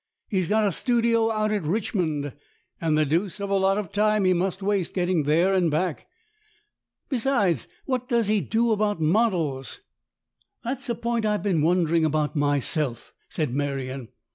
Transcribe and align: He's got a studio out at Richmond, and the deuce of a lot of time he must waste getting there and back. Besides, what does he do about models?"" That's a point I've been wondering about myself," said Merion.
He's 0.29 0.47
got 0.47 0.63
a 0.63 0.71
studio 0.71 1.29
out 1.29 1.51
at 1.51 1.61
Richmond, 1.61 2.33
and 2.81 2.97
the 2.97 3.05
deuce 3.05 3.39
of 3.39 3.51
a 3.51 3.55
lot 3.55 3.77
of 3.77 3.91
time 3.91 4.25
he 4.25 4.33
must 4.33 4.63
waste 4.63 4.95
getting 4.95 5.25
there 5.25 5.53
and 5.53 5.69
back. 5.69 6.07
Besides, 7.09 7.67
what 7.85 8.09
does 8.09 8.25
he 8.25 8.41
do 8.41 8.71
about 8.71 8.99
models?"" 8.99 9.81
That's 10.63 10.89
a 10.89 10.95
point 10.95 11.27
I've 11.27 11.43
been 11.43 11.61
wondering 11.61 12.03
about 12.03 12.35
myself," 12.35 13.13
said 13.29 13.53
Merion. 13.53 14.07